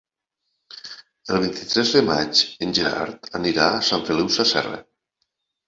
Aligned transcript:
El 1.35 1.41
vint-i-tres 1.43 1.91
de 1.99 2.01
maig 2.09 2.43
en 2.69 2.75
Gerard 2.79 3.31
anirà 3.43 3.71
a 3.77 3.87
Sant 3.93 4.09
Feliu 4.11 4.35
Sasserra. 4.41 4.85